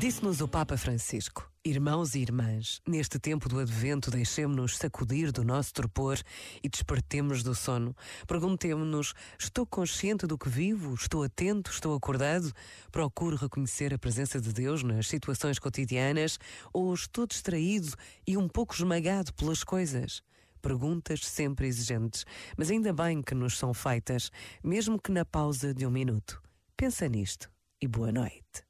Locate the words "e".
2.14-2.20, 6.62-6.70, 18.26-18.38, 27.82-27.86